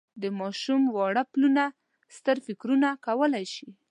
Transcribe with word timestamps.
د 0.21 0.23
ماشوم 0.39 0.81
واړه 0.95 1.23
پلونه 1.31 1.63
ستر 2.17 2.37
فکرونه 2.45 2.87
کولای 3.05 3.45
شي. 3.53 3.67